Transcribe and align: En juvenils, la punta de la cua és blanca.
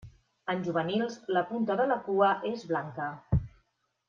En 0.53 0.63
juvenils, 0.67 1.17
la 1.37 1.43
punta 1.51 1.77
de 1.83 1.87
la 1.93 1.99
cua 2.09 2.31
és 2.53 2.65
blanca. 2.73 3.13